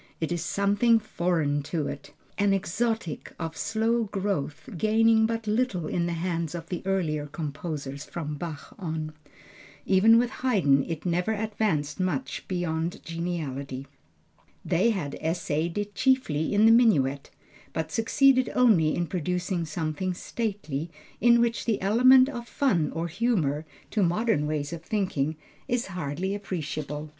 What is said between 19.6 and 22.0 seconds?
something stately, in which the